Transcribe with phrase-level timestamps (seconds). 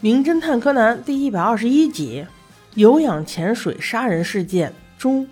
[0.00, 2.26] 名侦探柯南》第一百二十一集：
[2.74, 5.26] 有氧潜水杀人事件中。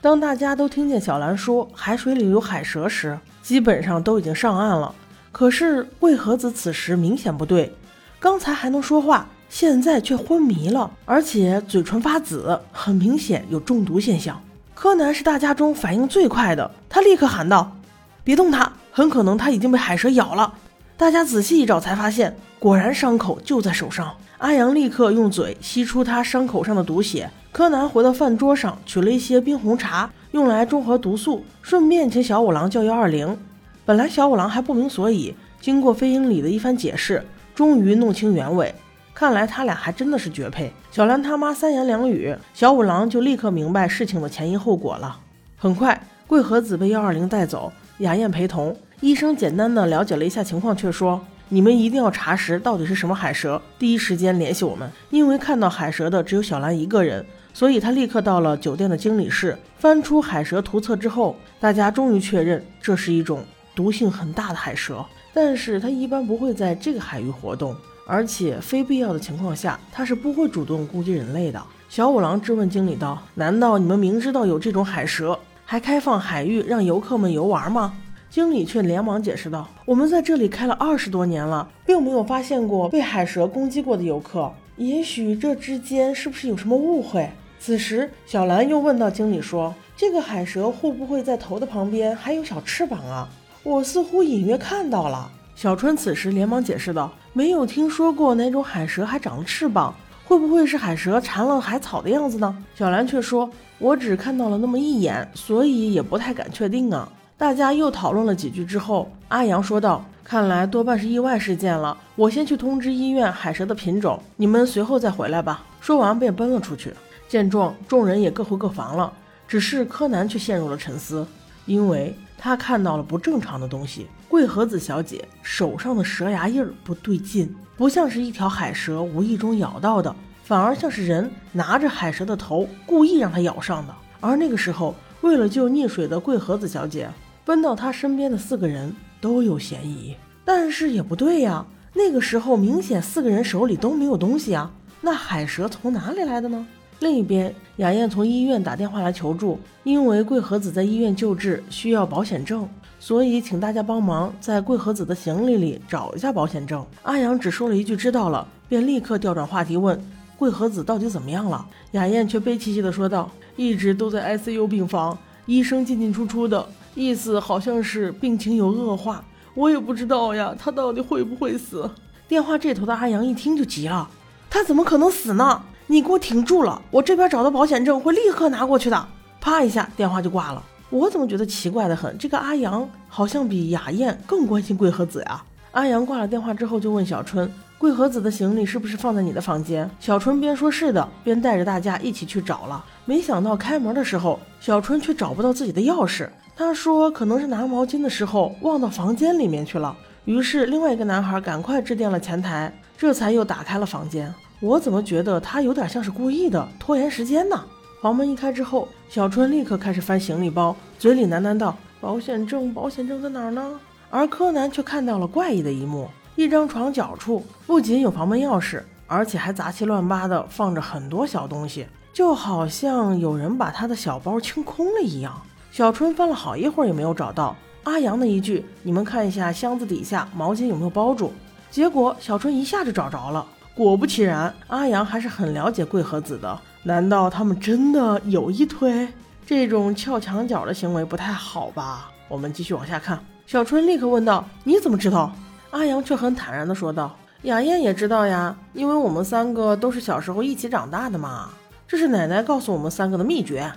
[0.00, 4.94] 当大家都听见小兰说海水里有海蛇时，基本上都已经上岸了。
[5.30, 7.70] 可是贵和子此时明显不对，
[8.18, 14.42] 刚才还能说话，现在却昏迷了，而且嘴唇发紫，很明显有中毒现象。
[14.74, 17.76] 柯南是大家中反应最快的，他立刻喊道
[18.24, 20.54] ：“别动他，很可能他已经被海蛇咬了。”
[20.96, 22.34] 大家仔细一找，才发现
[22.66, 24.12] 果然伤口就在手上。
[24.38, 27.30] 阿阳立刻用嘴吸出他伤口上的毒血。
[27.52, 33.38] 柯南回到饭桌上，取了一些冰红茶，用来中和毒素，顺便请小五郎叫幺二零。
[33.84, 37.24] 本来小五郎还不明所以，经过飞鹰里的一番解释，
[37.54, 38.74] 终于弄清原委。
[39.14, 40.72] 看来他俩还真的是绝配。
[40.90, 45.20] 小兰他妈三言两语，小五郎就立刻明白事情的前因后果了。
[45.56, 48.76] 很快，桂和子被幺二零带走，雅燕陪同。
[49.02, 63.44] 医生简单的了解了一下情况，却说：“你们一定要查实到底是什么海蛇，第一时间联系我们。”因为看到海蛇的只有小兰一个人，所以他立刻到了酒店的经理室，翻出海蛇图册之后，大家终于确认这是一种
[63.74, 67.76] 毒性很大的海蛇，但是它一般不会在这个海域活动。
[68.08, 71.60] 而且非必要的情况下，他是不会主动攻击人类的。
[71.88, 77.94] 小五郎质问经理道：“难道你们明知道有这种海蛇，还开放海域让游客们游玩吗？”
[78.36, 84.52] 经理却连忙解释道：“我们在这里开了二十多年了，并没有发现过被海蛇攻击过的游客。
[84.76, 93.26] 也许这之间是不是有什么误会？”此时，小兰又问到经理说：“这个海蛇会不会在头的旁边还有小翅膀啊？
[93.62, 99.94] 我似乎隐约看到了。”小春此时连忙解释道：“没有听说过哪种海蛇还长了翅膀，
[100.26, 116.94] 会不会是海蛇缠了海草的样子呢？”小兰却说：“我只看到了那么一眼，所以也不太敢确定啊。”大家又讨论了几句之后，阿阳说道：“看来多半是意外事件了，我先去通知医院海蛇的品种，你们随后再回来吧。”说完便奔了出去。
[117.28, 119.12] 见状，众人也各回各房了，
[119.46, 121.26] 只是柯南却陷入了沉思，
[121.66, 124.06] 因为他看到了不正常的东西。
[124.30, 133.94] 桂和子小姐手上的蛇牙印儿不对劲，不像是一条海蛇无意中咬到的，反而像是人拿着海蛇的头故意让它咬上的。
[134.22, 137.10] 而那个时候，为了救溺水的桂和子小姐，
[137.46, 140.14] 奔到他身边的四个人都有嫌疑。
[140.44, 141.64] 但是也不对呀，
[141.94, 144.70] 那个时候明显四个人手里都没有东西啊，
[145.00, 146.66] 那海蛇从哪里来的呢？
[147.00, 152.68] 另一边，雅燕从医院打电话来求助，因为桂和子在医院救治需要保险证。
[152.98, 156.84] 所以，请大家帮忙在桂和子的行李里找一下保险证。
[157.02, 160.02] 阿阳只说了一句“知道了”，便立刻调转话题问
[160.38, 161.64] 桂和子到底怎么样了。
[161.92, 169.24] 雅燕却悲戚戚地说道：“一直都在 ICU 病房，医生进进出出的，意思好像是病情有恶化。
[169.54, 171.88] 我也不知道呀，他到底会不会死？”
[172.26, 174.10] 电话这头的阿阳一听就急了
[174.50, 175.62] ：“他怎么可能死呢？
[175.86, 179.08] 你给我挺住了，我这边找到保险证会立刻拿过去的。”
[179.40, 180.60] 啪一下，电话就挂了。
[180.90, 182.18] 我怎么觉得奇怪的很？
[182.18, 185.44] 这个阿阳好像比雅燕更关心桂和子呀。
[185.72, 192.84] 阿阳挂了电话之后，就问小春：“桂和子的行李是不是放在你的房间？”小春边说是的，边带着大家一起去找了。
[193.04, 196.28] 没想到开门的时候，小春却找不到自己的钥匙。
[196.58, 199.94] 他说可能是拿毛巾的时候忘到房间里面去了。
[200.24, 204.32] 于是另外一个男孩赶快致电了前台，这才又打开了房间。
[204.60, 207.62] 我怎么觉得他有点像是故意的，拖延时间呢？
[208.00, 213.78] 房门一开之后，小春立刻开始翻行李包，嘴里喃喃道：“保险证，保险证在哪儿呢？”
[214.08, 225.42] 而柯南却看到了怪异的一幕：一张床角处不仅有房门钥匙，而且还杂七乱八的放着很多小东西，就好像有人把他的小包清空了一样。
[225.76, 227.54] 小春翻了好一会儿也没有找到
[227.84, 231.30] 阿阳的一句：“你们看一下箱子底下毛巾有没有包住。”
[231.70, 233.46] 结果小春一下就找着了。
[233.74, 236.58] 果不其然，阿阳还是很了解桂和子的。
[236.82, 239.06] 难道他们真的有一腿？
[239.44, 242.10] 这种撬墙角的行为不太好吧？
[242.26, 243.20] 我们继续往下看。
[243.46, 245.30] 小春立刻问道：“你怎么知道？”
[245.72, 247.14] 阿阳却很坦然地说道
[247.44, 251.50] ：“雅燕也知道呀，因为我们三个都是小时候一起长大的嘛。
[251.86, 253.70] 这是奶奶告诉我们三个的秘诀。”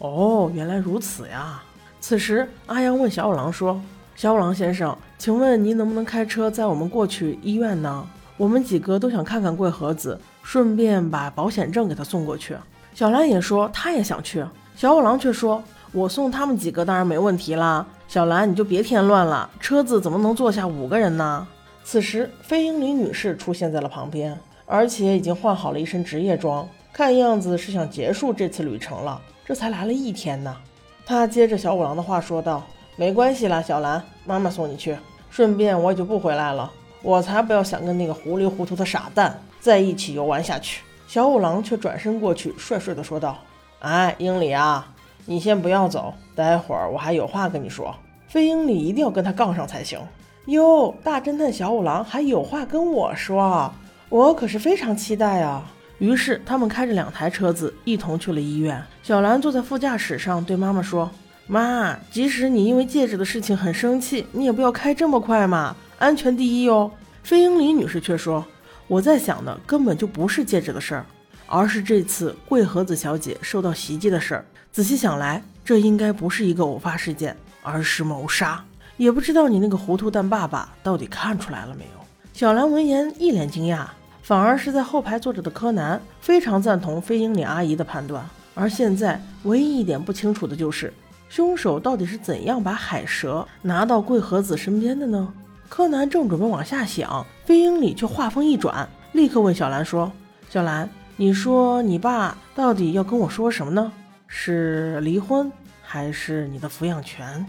[0.00, 1.62] 哦，原来如此呀。
[2.00, 3.80] 此时，阿阳问小五郎说
[4.16, 8.06] ：“小五郎先生，请问您能不能开车载我们过去医院呢？”
[8.38, 12.56] 我们几个都想看看桂和子，顺便把保险证给他送过去。
[12.94, 14.42] 小兰也说她也想去，
[14.74, 15.62] 小五郎却说
[15.92, 21.46] ：“我送他们几个当然没问题啦。”小兰你就别添乱了，车子怎么能坐下五个人呢？
[21.84, 29.20] 此时，飞鹰李女士出现在了旁边，而且已经换好了一身职业装，看样子是想结束这次旅程了。
[29.50, 30.56] 这才来了一天呢。
[31.04, 32.64] 他接着小五郎的话说道
[32.94, 34.96] ：“没关系啦，小兰，妈妈送你去，
[35.28, 36.70] 顺便我也就不回来了。”
[37.02, 40.84] 我才不要想跟那个糊里糊涂的傻蛋在一起游玩下去。
[41.08, 43.38] 小五郎却转身过去，帅帅地说道
[43.82, 44.86] ：“哎，英里啊，
[45.26, 47.92] 你先不要走，待会儿我还有话跟你说。
[48.28, 49.98] 飞英里一定要跟他杠上才行。”
[50.46, 53.72] 哟，大侦探小五郎还有话跟我说，
[54.10, 55.72] 我可是非常期待啊！
[56.00, 58.82] 于是他们开着两台车子一同去了医院。
[59.02, 61.08] 小兰坐在副驾驶上，对妈妈说
[61.46, 66.90] ：“妈，即使你因为戒指的事情很生气，你也不要开这么快嘛，安全第一哦。”
[67.22, 68.42] 飞鹰李女士却说
[68.88, 71.04] ：“我在想的根本就不是戒指的事儿，
[71.46, 74.44] 而是这次桂和子小姐受到袭击的事儿。
[74.72, 78.64] 仔细想来，这应该不是一个偶发事件，而是谋杀。
[78.96, 82.00] 也不知道你那个糊涂蛋爸爸到底看出来了没有？”
[82.32, 83.84] 小兰闻言一脸惊讶。
[84.30, 88.24] 反而是在后排坐着的柯南非常赞同飞鹰里阿姨的判断，
[88.54, 90.94] 而现在唯一一点不清楚的就是
[91.28, 95.34] 凶手到底是怎样把海蛇拿到桂和子身边的呢？
[95.68, 100.12] 柯南正准备往下想，飞鹰里却话锋一转，立刻问小兰说
[100.48, 103.90] ：“小兰，你说你爸到底要跟我说什么呢？
[104.28, 105.50] 是离婚，
[105.82, 107.44] 还是你的抚养权？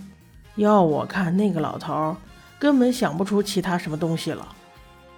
[0.56, 2.18] 要我看，那个老头
[2.58, 4.48] 根本想不出其他什么东西了。”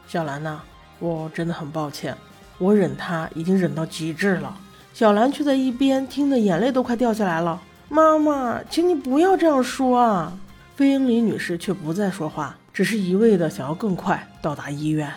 [0.09, 0.61] 小兰呢？
[1.03, 2.15] 我真的很抱歉，
[2.57, 4.57] 我忍他已经忍到极致了。
[4.93, 7.61] 小兰却在一边听得眼泪都快掉下来了。
[7.89, 10.31] 妈妈，请你不要这样说啊！
[10.77, 15.11] 飞鹰里女士却不再说话，只是一味的想要更快到达医院。